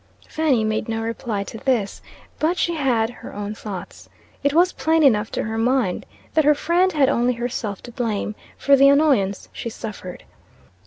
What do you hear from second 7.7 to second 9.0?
to blame, for the